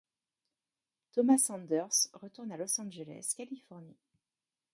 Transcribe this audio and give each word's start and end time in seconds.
Thomas 1.13 1.45
Anders 1.51 2.09
retourne 2.13 2.51
à 2.51 2.57
Los 2.57 2.81
Angeles, 2.81 3.35
Californie. 3.37 3.99